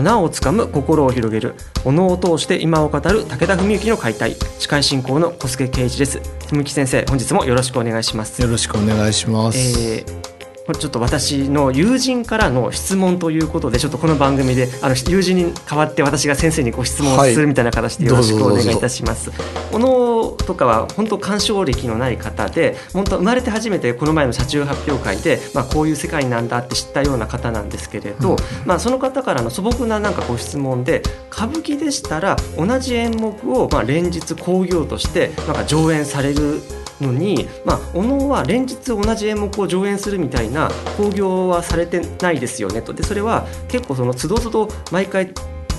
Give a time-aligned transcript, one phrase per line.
[0.00, 1.54] 花をつかむ心を広げる。
[1.84, 4.34] お能を通して今を語る武田文幸の解体。
[4.58, 6.20] 司会進行の小助圭一です。
[6.50, 8.40] 文幸先生本日もよろしくお願いします。
[8.40, 10.29] よろしくお願いします、えー
[10.70, 19.32] これちょっと私の友人からの質問ということでちょっとこの番組であの友人に代わって私が先生にご質問をするみたいな形でよろしくお願いいたします。
[19.72, 36.60] お能とかは本当鑑賞歴のない方で本当生まれて初めてこの前の車中発表会で、まあ、こういう世界なんだって知ったような方なんですけれど、まあ、その方からの素朴ななんかご質問で歌舞伎でしたら同じ演目をまあ連日興行としてなんか上演される
[37.00, 42.92] のに、まあ、お能は連日同じ演目を上演するみたいな興行はされてないですよねと。
[42.92, 45.32] でそれは結構その都度都度毎回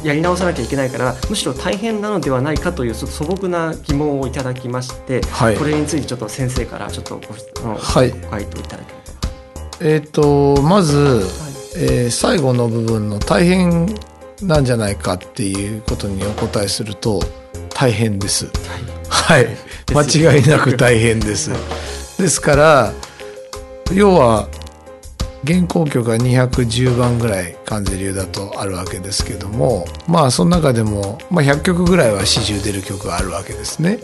[0.04, 5.58] やり直さなきゃいけないからむしろ大変なのではないかというちょっと素朴な疑問をいただきまして、はい。
[5.58, 7.22] これについてちょっと先生からちょっと
[7.64, 8.10] ご,、はい。
[8.12, 11.02] ご回答いただけれえっ、とまず、ば。
[11.04, 11.22] はい。
[11.74, 13.88] えー最後の部分の大変
[14.42, 17.22] なんじゃないかっていうことにお答えすると
[17.70, 18.50] 大変です。
[19.10, 19.46] はい。
[19.46, 21.50] ですよ間違いなく大変です
[22.18, 22.94] ですから
[23.94, 24.48] 要は
[25.46, 34.00] 原稿曲が210番ぐらい関税流だとあるわけですけどもまあその中でも、まあ、100曲ぐらいは始終出る曲があるわけですね。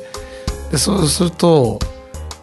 [0.71, 1.79] でそうすると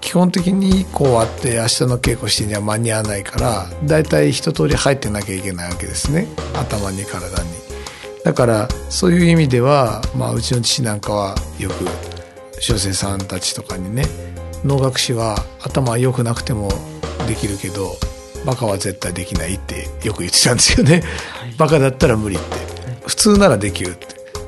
[0.01, 7.51] 基本的にこうあって明日の稽古してには間に合わないからだいたい一通り入ってなきゃいけないわけですね頭に体に。
[8.23, 11.85] だからそういう意味では、まあ、うちの父なんかはよく
[12.65, 14.05] 小生さんたちとかにね
[14.65, 16.71] 能楽師は頭は良くなくても
[17.29, 17.97] できるけど
[18.47, 21.03] バカは絶対できないってよく言ってたんですよね、
[21.59, 22.45] バカだったら無理って。
[23.07, 24.07] 普通ならできるって。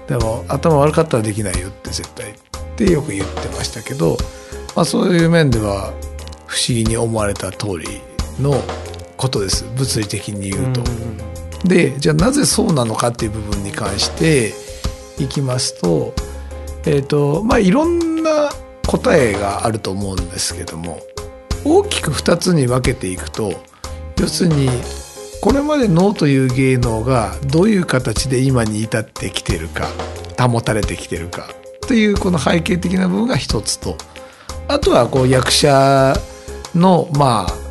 [0.09, 2.35] でも頭悪かったらできないよって絶対っ
[2.77, 4.17] てよく言ってましたけど、
[4.75, 5.93] まあ、そういう面では
[6.47, 8.01] 不思議に思われた通り
[8.41, 8.63] の
[9.17, 9.65] ことです。
[9.77, 10.83] 物理的に言うと。
[11.65, 14.53] でじゃあなぜそうなのかっていう部分に関して
[15.19, 16.15] いきますと,、
[16.85, 18.51] えーとまあ、いろんな
[18.87, 21.01] 答えがあると思うんですけども
[21.65, 23.53] 大きく2つに分けていくと
[24.19, 24.69] 要するに
[25.43, 29.89] これまで脳という芸能がどういう形で今に至ってきてるか
[30.39, 31.49] 保たれてきてるか
[31.87, 33.97] というこの背景的な部分が一つと
[34.69, 36.15] あとはこう役者
[36.75, 37.67] のまあ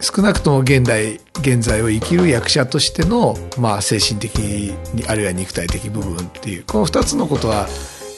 [0.00, 4.74] 少なくとも現代現在を生きる役者としての、まあ、精神的に
[5.08, 7.66] あるいは肉体的部分っていうこの2つのことは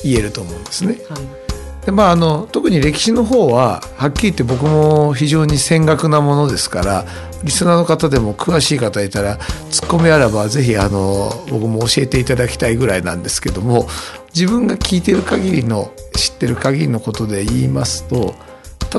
[0.03, 0.97] 言えると思うんですね。
[1.09, 1.42] はい
[1.85, 7.05] でまあ、あの特に歴史の方ははっきり言って僕も非常に戦学なものですから
[7.43, 9.39] リスナーの方でも詳しい方いたら
[9.71, 13.89] ツッコミあらばぜひあの僕も教えていただきたいぐらいなんですけども
[14.33, 18.35] 自分が聞いてる限りの知ってる限りのことで言いますと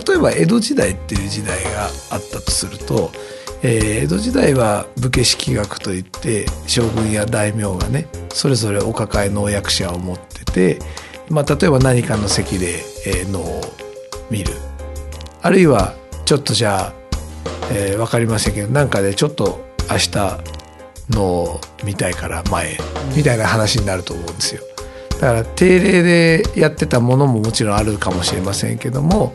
[0.07, 3.11] 例えば江戸時代っていう時代があったとすると、
[3.61, 10.79] えー江戸時代は武家式学といって将軍や大名がねそれぞれお抱えのお役者を持ってて、
[11.29, 13.61] まあ、例えば何かの席で、えーを
[14.29, 14.53] 見る
[15.41, 15.93] あるいは
[16.25, 16.93] ちょっとじゃあ、
[17.71, 20.39] えー、分かりませんけどなんかでちょっと明日
[21.09, 22.77] 能を見たいから前
[23.15, 24.61] みたいな話になると思うんですよ。
[25.19, 29.33] だから定例でやってたものももちろんあるかもしれませんけども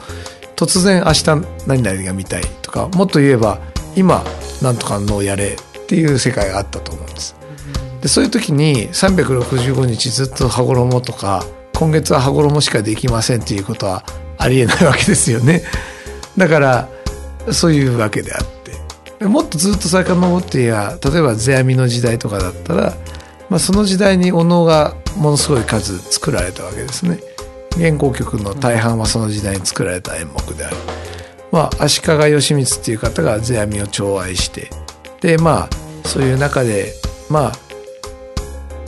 [0.57, 1.25] 突然明日
[1.67, 3.61] 何々が見たいとかもっと言えば
[3.95, 4.25] 今
[4.61, 7.37] なんとかのをやれっていう世界があったと思うんです。
[8.03, 11.45] でそういう時に365日ずっと羽衣とか
[11.79, 14.03] 今月は羽衣しかできませんっていうことは
[14.37, 15.63] ありえないわけですよね。
[16.37, 16.89] だから
[17.53, 22.95] そういうわけであってもっとずっと遡っていや例えば世阿弥の時代とかだったら、
[23.49, 27.21] まあ、その時代にお能がものすごい数作られたわけですね。
[27.77, 30.77] 原稿曲の大半はその時代に作られた演目である。
[31.51, 34.69] まあ、足利義満っていう方が世阿弥を寵愛して
[35.21, 35.69] でま
[36.05, 36.93] あそういう中で
[37.31, 37.53] まあ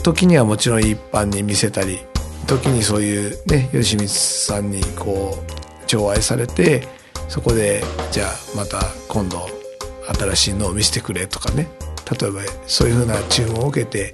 [0.02, 2.00] 時にはもちろん一般に見せたり
[2.50, 6.88] 時にそういうね義満さんにこう寵愛されて
[7.28, 9.46] そこでじゃあまた今度
[10.18, 11.68] 新しいのを見せてくれとかね
[12.20, 14.10] 例えばそういうふうな注文を受けて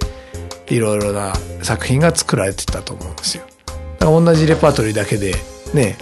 [0.67, 3.43] いろいろな作品が作られてたと思うんですよ。
[3.97, 5.33] だから同じレパートリーだけで
[5.73, 5.97] ね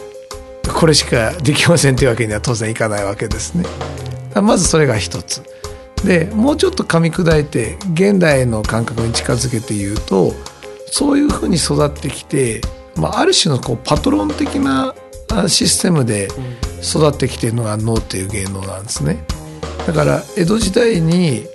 [0.73, 3.65] これしかできませんというわけには当然いかないわけですね。
[4.41, 5.41] まずそれが一つ。
[6.03, 10.33] でもうちょっと噛み砕いて現代の感覚に近づけて言うと
[10.97, 12.61] そういうふうに育ってきて、
[12.95, 14.95] まあ、ある種のこうパトロン的な
[15.49, 16.29] システムで
[16.81, 19.17] 育ってきてるのが能っていう芸能なんですね。
[19.85, 21.47] だから江戸時代に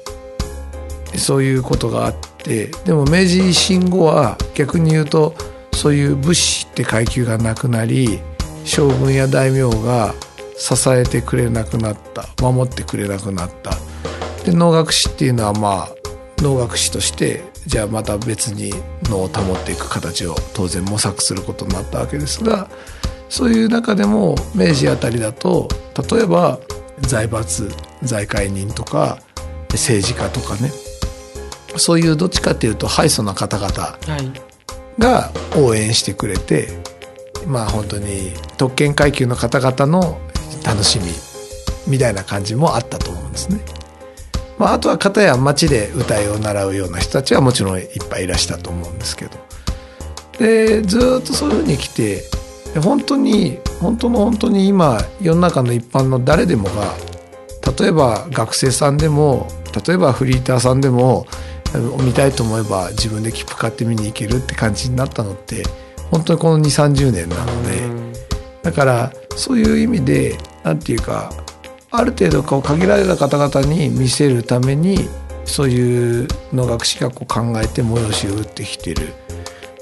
[1.17, 5.35] そういうことがあってでも明治維新後は逆に言うと
[5.73, 8.21] そういう武士って階級がなくなり
[8.67, 10.13] 将軍や大名が
[10.59, 13.71] 支えてくれなくなった守ってくれなくなった
[14.45, 16.00] で能楽師っていうのはまあ
[16.43, 18.73] 能楽師としてじゃあまた別に
[19.05, 22.69] 能を保っていく形を当然模索することになったわけですが
[23.29, 25.69] そういう中でも明治あたりだと
[26.13, 26.59] 例えば
[27.01, 27.71] 財閥
[28.03, 29.19] 財界人とか
[29.71, 30.71] 政治家とかね
[31.77, 33.99] そういうどっちかっていうと敗訴な方々
[34.99, 36.69] が応援してくれて、
[37.47, 40.21] まあ本当に特権階級の方々の
[40.65, 41.07] 楽しみ
[41.87, 43.61] みたいな感じもあったと思うんですね。
[44.61, 49.33] まあ、あとは片や町で歌いを習うような人たちはもちろんいっぱいいらしたと思うんですけど。
[50.39, 52.25] でずっとそういうふうに来て
[52.83, 56.95] 本当に本当の本当に今世の中の一般の誰でもが
[57.79, 59.49] 例えば学生さんでも
[59.87, 61.27] 例えばフリーターさんでも
[62.03, 65.63] 見たいと思えば自分で切符買って見に行けるって感じになったのって
[66.11, 68.11] 本当にこの2 3 0年なので。
[68.63, 71.33] だからそういう意味で何て言うか
[71.93, 75.09] ある程度こう限られた方々に見せるために
[75.45, 79.09] そういう能楽師がこう考えて催しを打ってきてる。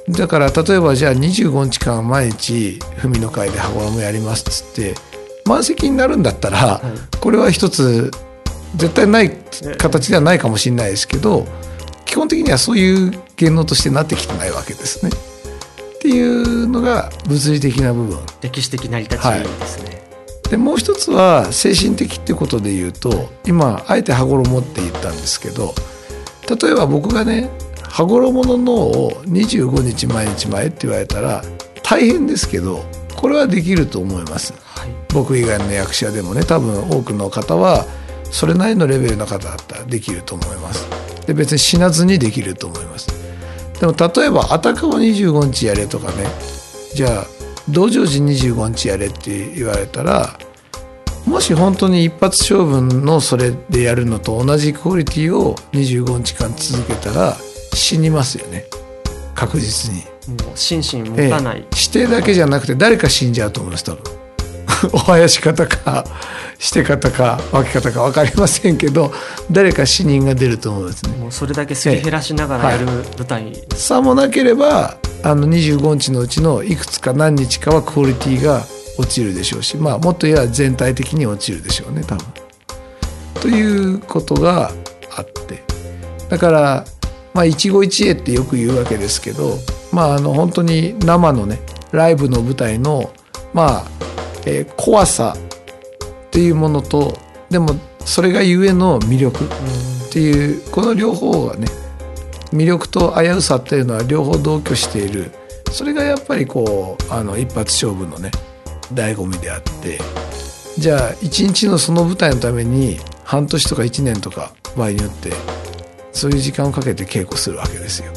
[0.09, 4.95] だから例えばじゃあ25日間毎日文の会で羽衣やりますっつって
[5.45, 6.81] 満席になるんだったら、
[7.21, 8.11] これは一つ
[8.77, 9.37] 絶対ない
[9.77, 11.47] 形ではないかもしれないですけど
[12.07, 15.11] 基本的にはそういう芸能としてなってきてないわけですね。
[15.97, 18.19] っていうのが物理的な部分。
[18.41, 19.91] 歴史的成り立ちですね。
[19.91, 20.08] はい
[20.51, 25.75] でもう一つは精神的ってことで言うと今あえて羽衣って言ったんですけど
[26.49, 27.51] 例えば僕がね
[27.83, 31.43] 羽衣の脳を25日毎日前って言われたら
[31.83, 32.85] 大変ですけど
[33.17, 37.85] これはできると思います、はい、僕以外の役者でもね多分多くの方は
[38.31, 40.87] それなりのレベルの方だったらできると思います。
[41.27, 43.09] で別に死なずにできると思います。
[43.81, 46.27] でも例えばあたかも25日やれとかね
[46.95, 47.38] じゃあ
[47.71, 50.39] 道成寺25日やれって言われたら
[51.27, 57.37] もし本当に一発勝負のそれでやるのと同じクオリティを25日間続けたら
[57.75, 58.65] 死にますよね。
[59.35, 60.03] 確実に。
[60.43, 64.03] もう心身持たない、ええ、指定だけじゃなくて誰か死んじゃうと思います多分。
[64.93, 66.05] お囃子方か
[66.59, 69.13] して方か分け方か分かりませんけど
[69.51, 71.17] 誰か死人が出ると思うんですね。
[71.17, 78.63] もうそれだけすり減らしながらやる舞台、はい、さもなければあの25日のうちのいくつか何日かはクオリティが
[78.99, 82.27] 落ちるでしょうしまあもっと言えば全体的に落ちるでしょうね多分。
[83.41, 84.71] ということが
[85.17, 85.63] あって
[86.29, 86.85] だから
[87.35, 89.55] まあ一期一会ってよく言うわけですけど
[89.93, 91.61] まああの本当に生のね
[91.93, 93.13] ライブの舞台の
[93.55, 93.85] まあ、
[94.45, 97.17] えー、怖さっていうものと
[97.49, 97.69] でも
[98.05, 99.49] それがゆえの魅力っ
[100.11, 101.67] ていうこの両方がね
[102.53, 105.31] 魅力と危うさっていうのは両方同居している
[105.73, 108.31] それがやっぱりこうあの一発勝負のね
[108.93, 109.99] 醍醐味であって
[110.79, 115.33] じゃあ一日のその舞台のために半年とか1年とか場合によって
[116.13, 118.13] そういう時間をかけて稽古するわけですよ。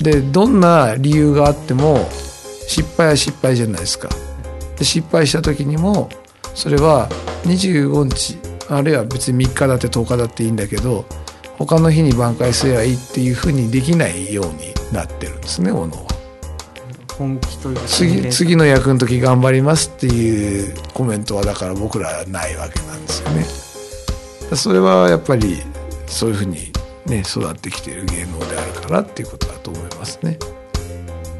[0.00, 2.08] でどんな理由があっても
[2.66, 4.08] 失敗は失敗じゃないですか。
[4.76, 6.08] で失敗した時にも
[6.54, 7.08] それは
[7.44, 8.38] 25日
[8.68, 11.04] あるいは別に3日だって10日だっていいんだけど
[11.66, 16.12] 他の日に挽回すればいいっていうふうにできないようになってるんですねおのは。
[17.16, 23.44] 本気という次次の役の時頑張りますっていうコメントはだから僕らはないわけなんですよね。
[24.56, 25.62] それはやっぱり
[26.06, 26.72] そういうふうに
[27.06, 30.38] ね育ってきている芸能であるからっていうことだと思いますね。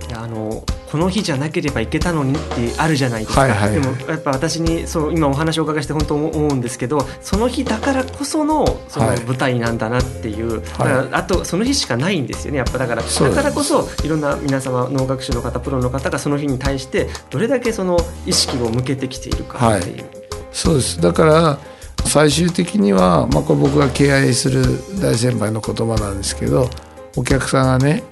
[0.09, 12.59] いやあのこの日じゃなければいけたのにってあるじゃないですか、はいはいはい、でもやっぱ私にそう今お話をお伺いして本当思うんですけどその日だからこそのその舞台なんだなっていう、はい、あとその日しかないんですよね。
[12.59, 17.97] やっぱだからだからこそいろんな皆様能楽師の方プロの方がその日に対してどれだけその
[18.27, 19.97] 意識を向けてきているかっていう。
[19.97, 20.05] はい、
[20.53, 21.01] そうです。
[21.01, 21.59] だから
[22.05, 24.63] 最終的には、まあ、これ僕が敬愛する
[25.01, 26.69] 大先輩の言葉なんですけど
[27.17, 28.03] お客さんがね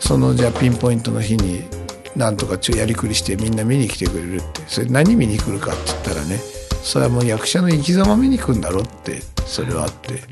[0.00, 1.62] そのじゃあピンポイントの日に
[2.16, 4.62] なんとかやりくりしてみんな見に来てくれるって。
[4.66, 6.38] それ何見に来るかって言ったらね
[6.82, 10.22] それはもう役者の生き様見に行くんだろってそれはあって。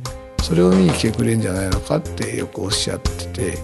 [0.43, 3.59] それを見に来てくれるんじゃないのかってよくおっしゃってて。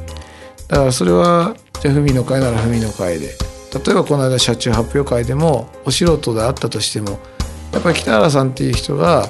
[0.68, 3.34] だからそれはじゃあ文の会なら文の会で。
[3.74, 7.18] 例えばこの間社長発表会でもお素人であったとしても
[7.72, 9.28] やっぱり北原さんっていう人が、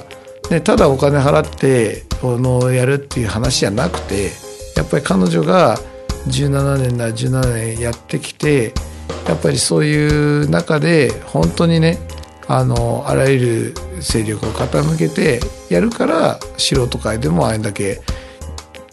[0.49, 4.31] ね、ただお金払ってのやるっていう話じゃなくて
[4.77, 5.77] やっぱり彼女が
[6.27, 8.73] 17年なら17年やってきて
[9.27, 11.99] やっぱりそういう中で本当にね
[12.47, 18.01] あのあらゆる勢力を傾けてやるから素人会でもあれだけ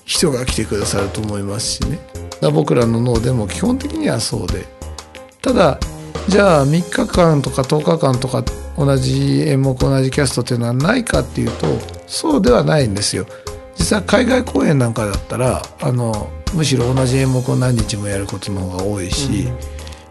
[0.04, 1.98] 人が来てくださると思いますしね。
[2.40, 4.66] だ僕らの脳でも基本的にはそうで。
[5.40, 5.78] ただ
[6.28, 8.44] じゃあ3日間とか10日間とか
[8.76, 11.66] 同じ演目同じキャストっていうのはないかっていうと
[12.06, 13.26] そうではないんですよ。
[13.76, 19.48] 実は海外公演なんかだったらあのむしろ同じ演目を何日もやることの方が多いし、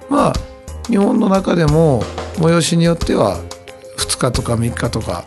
[0.09, 0.33] うん、まあ
[0.87, 2.03] 日本の中でも
[2.35, 3.41] 催しによっては
[3.97, 5.25] 2日とか3日とか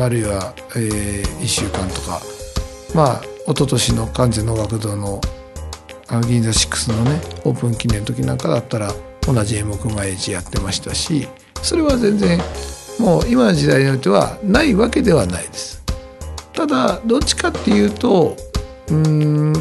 [0.00, 2.20] あるいは、えー、1週間とか
[2.94, 5.20] まあ一昨年の関西能楽堂の
[6.26, 8.92] 銀座6のねオープン記念の時なんかだったら
[9.22, 11.28] 同じ演目毎日やってましたし
[11.62, 12.38] それは全然
[12.98, 15.77] もう今の時代においてはないわけではないです。
[16.58, 18.36] ただどっちかっていうと
[18.90, 19.52] うん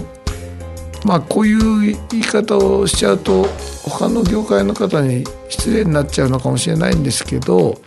[1.05, 3.43] まあこういう言い方をしちゃうと
[3.83, 7.79] 他の業界の方に失礼になっちゃうのかもしれないんですけど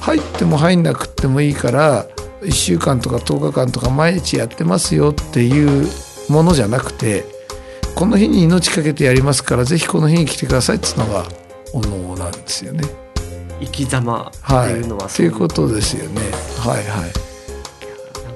[0.00, 2.06] 入っても入んなくてもいいから
[2.40, 5.86] 1週間とか10日間とか毎日やってますよっていう
[6.30, 7.24] ものじゃなくて
[7.94, 11.26] この日に命かけてやりますからぜひこの日に来てくださいっていうのが
[11.74, 12.84] お能なんですよね。
[13.60, 16.20] 生き様っていうのは、はい、ということですよね。
[16.58, 17.25] はいはい。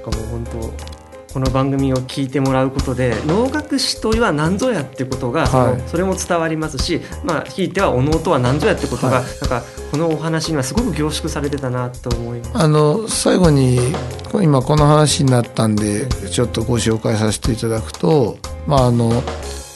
[0.01, 1.01] かもう本当
[1.33, 12.51] この番組を聞いてもらうことで能楽師とは何ぞやってことが、はい、それも伝わりますし、まあ、ひいてはお能とは何ぞやってことが、はい、なんかこのお話にはすごく凝縮されてたなと思います。
[12.55, 13.79] あの最後に
[14.43, 19.23] 今この話になったんでちょっとご紹介させていただくと、まあ、あの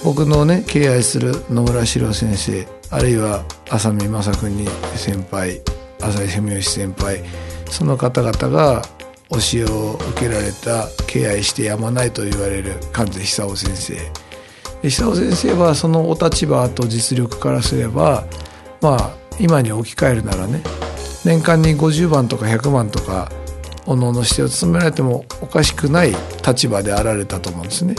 [0.02, 4.66] 僕のね敬愛する野村史郎先生あるいは浅見正邦
[4.96, 5.60] 先輩
[6.00, 7.22] 浅井文義先輩
[7.70, 8.82] その方々が
[9.34, 13.96] 教えを受けられた敬愛してやまないと言われる関西久夫先生
[14.82, 18.24] 久夫先生はそのお立場と実力からすれば
[18.80, 20.62] まあ今に置き換えるならね
[21.24, 23.30] 年間に50番とか100番とか
[23.86, 26.12] おのおの指定を務められてもおかしくない
[26.46, 27.94] 立場であられたと思うんですね。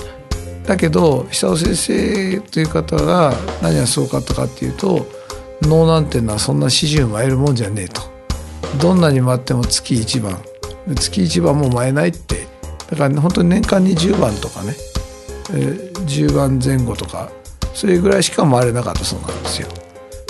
[0.65, 5.05] だけど久夫先生という方が何がすごかったかっていうと
[5.61, 8.01] 能なんていうのはそんな始終参るもんじゃねえと。
[8.79, 10.39] どんなに待っても月1番
[10.93, 12.47] 月1番も前ないって
[12.89, 14.75] だから、ね、本当に年間に10番とかね、
[15.51, 17.31] えー、10番前後とか
[17.73, 19.67] それぐらいしか回れなかったそうなんですよ。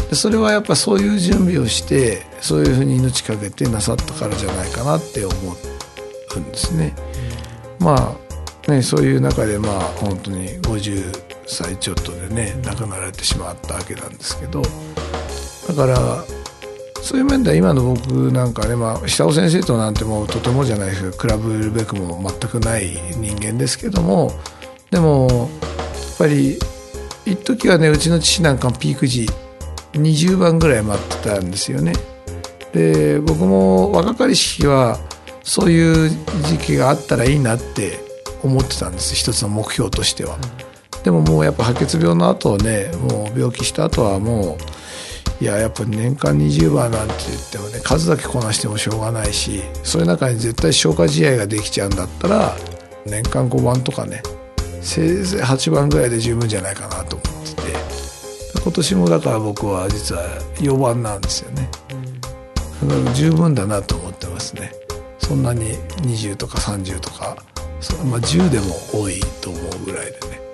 [0.10, 5.34] でそれはやっぱそういう準備をしてそういうふうに命かけてなさったからじゃないかなって思
[6.36, 6.94] うんですね。
[7.80, 8.18] ま
[8.68, 14.62] あねそういう中でまあ本当に50歳ちょっとでね亡くなられてしまったわけなんですけど
[15.68, 16.24] だから
[17.06, 24.32] そういう面では今の僕なんかね、まあ、久尾先生となんてもうとてもじゃないですけど比べるべくも全くない人間ですけども
[24.90, 25.50] でもやっ
[26.18, 26.58] ぱり
[27.24, 29.30] 一時はねうちの父なんかピーク時
[29.94, 31.94] 20番ぐらい待ってたんですよね。
[32.74, 35.00] で僕も若かりし日は
[35.44, 38.00] そういう時期があったらいいなって
[38.42, 40.40] 思ってたんです一つの目標としては。
[41.04, 44.85] でももうやっぱ白血病の後ねもう病気した後はもう
[45.42, 52.56] いややっぱ年間20番なんて言ってもね数だけこなしてもしょうがないしそういう中に絶対消化試合ができちゃうんだったら
[53.06, 54.24] 年間5番とかね
[54.82, 57.96] せいぜい8番ぐらいで十分じゃないかなと思ってて。
[58.66, 60.24] 今年もだから僕は実は
[60.56, 61.70] 4番なんですよね。
[62.82, 64.72] だから十分だなと思ってますね。
[65.20, 67.38] そんなに20とか30とか、
[68.10, 70.45] まあ、10でも多いと思うぐらいでね。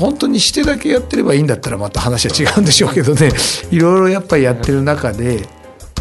[0.00, 3.30] 本当にしてだけやってればいいんだったらまた話は違うんでしょうけどね。
[3.70, 5.46] いろいろやっぱりやってる中で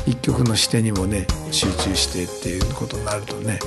[0.08, 3.60] 一曲の視点にもね集中してっていうことになるとね、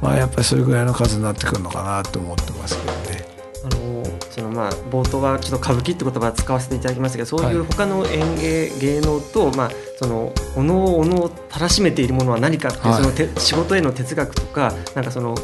[0.00, 3.28] まあやっぱりそれぐらいの数になってくるのかなと思ってますけどね。
[3.64, 15.34] あのそのまあ冒頭はちょっと歌舞伎って言葉使わせていただきましたけどそういう他の演芸、芸能と、まあ、そのおのおのをたらしめているものは何かっていう、そのて仕事への哲学とかなんかその、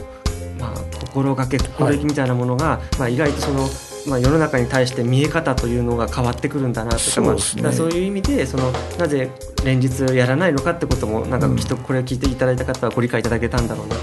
[0.59, 3.69] まあ、心がけ心意気みたいなものが、まあ、意外とその
[4.06, 9.30] まあ、世の中に対して見え方というのが変わってくるんだなとかそう、ね,、まあ、そういう意味でそのなぜ
[9.64, 14.02] 連日やらないのかってこともなんかきっとこれを聞いていただいた方はご理解いただけたんだろうなと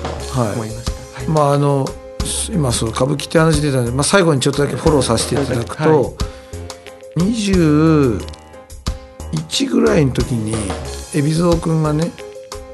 [0.54, 0.92] 思いました。
[1.20, 1.86] はい、まああの
[2.52, 5.90] 今そう歌舞伎って話出たんで、まあ、最後にちょっとだけフォローさせていただくと、は
[7.18, 8.20] い、21
[9.70, 10.54] ぐらいの時に
[11.14, 12.12] 海老蔵君がね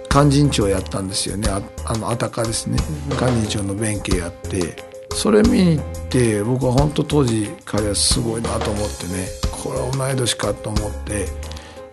[0.10, 1.50] 勧進帳やったんですよね。
[1.50, 2.78] ああのあたかですね。
[3.20, 4.85] 勧進帳の弁慶やって
[5.16, 9.28] それ見に行って僕は本当当時彼はすごいなと思ってね
[9.64, 11.28] これは同い年かと思って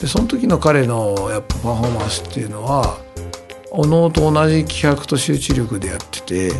[0.01, 2.99] でその時の彼のやっぱパフォーマンスっていうのは
[3.71, 6.53] おのおと同じ気迫と集中力でやってて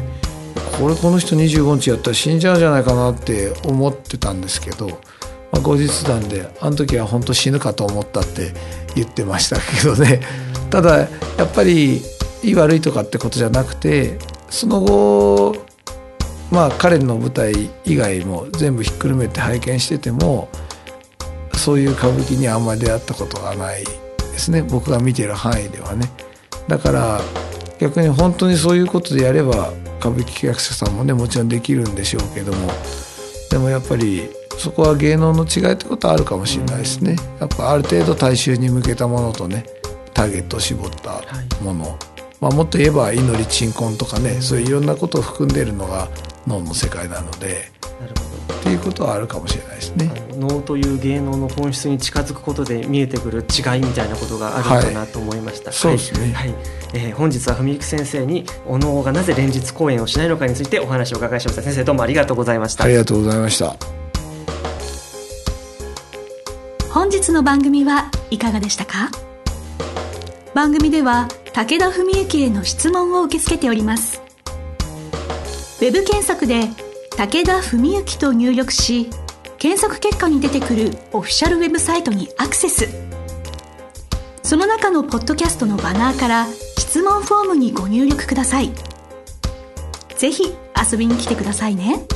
[0.79, 8.53] これこの人25日やったら死んじゃうんじゃないかなって思ってたんですけど、まあ、後日談であの時は本当死ぬかと思ったって
[8.95, 10.21] 言ってましたけどね。
[10.71, 11.09] ただや
[11.45, 11.97] っぱり
[12.43, 15.72] いい悪いとかってことじゃなくてその後
[16.53, 17.53] まあ彼の舞台
[17.85, 20.49] 以外も全部ひっくるめて拝見してても
[21.55, 24.63] そういう歌舞伎にあんまり出会ったことがないですね。
[24.63, 26.11] 僕が見てる範囲ではね。
[26.69, 27.21] だから
[27.79, 32.71] 逆に本当にそういうことでやれば歌舞伎役者さんもねもちろんできるんでしょうけども。
[33.51, 37.17] でもやっぱりそこは芸能の違いってことはあるかもしれないですね。
[37.41, 39.65] やっぱある程度大衆に向けたものとね
[40.13, 41.23] ターゲットを絞った
[41.63, 41.99] もの、はい、
[42.41, 46.09] まあ、もっと言えば祈り鎮魂とかねそういういろんなことを含んでいるのが
[46.47, 47.71] 脳の世界なので。
[48.01, 50.11] なるほどっていうことはあるかもしれないですね。
[50.37, 55.71] 能という芸能の本質に近づくことで見えてくる違いみたいなことがあるのかなと思いました。
[55.71, 56.33] はい、そうですね。
[56.33, 56.55] はい、
[56.95, 61.63] えー、本日は文幸先生にお能がなぜ連日公演をしないのかについてお話をお伺いしました。
[61.63, 62.85] 先生どうもありがとうございました。
[62.85, 63.77] ありがとうございました。
[66.91, 69.11] 本日の番組はいかがでしたか？
[70.55, 74.22] 番組では武田文幸への質問を受け付けております。
[75.83, 76.69] ウェブ検索で
[77.17, 79.11] 武田文幸と入力し、
[79.59, 82.89] 検索結果に出てくるオフィシャルウェブサイトにアクセス。
[84.45, 86.47] その中のポッドキャストのバナーから
[86.79, 88.71] 質問フォームにご入力ください。
[90.17, 90.55] 是非
[90.93, 92.07] 遊びに来てくださいね。